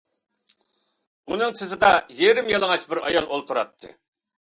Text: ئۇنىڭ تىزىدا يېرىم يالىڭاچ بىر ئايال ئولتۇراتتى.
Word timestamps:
ئۇنىڭ 1.27 1.53
تىزىدا 1.61 1.93
يېرىم 2.25 2.53
يالىڭاچ 2.57 2.91
بىر 2.91 3.07
ئايال 3.07 3.33
ئولتۇراتتى. 3.33 3.97